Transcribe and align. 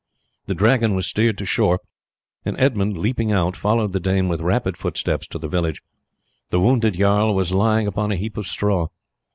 The 0.47 0.55
Dragon 0.55 0.95
was 0.95 1.05
steered 1.05 1.37
to 1.37 1.45
shore, 1.45 1.79
and 2.43 2.59
Edmund 2.59 2.97
leaping 2.97 3.31
out 3.31 3.55
followed 3.55 3.93
the 3.93 3.99
Dane 3.99 4.27
with 4.27 4.41
rapid 4.41 4.75
footsteps 4.75 5.27
to 5.27 5.37
the 5.37 5.47
village. 5.47 5.83
The 6.49 6.59
wounded 6.59 6.95
jarl 6.95 7.35
was 7.35 7.51
lying 7.51 7.85
upon 7.85 8.11
a 8.11 8.15
heap 8.15 8.35
of 8.35 8.47
straw. 8.47 8.87